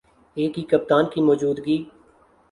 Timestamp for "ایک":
0.37-0.57